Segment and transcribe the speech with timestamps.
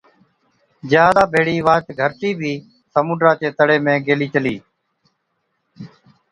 [0.89, 2.53] جھازا ڀيڙَي واهچ گھَرٽِي بِي
[2.93, 4.55] سمُنڊا چي تڙي ۾ گيلِي چلِي۔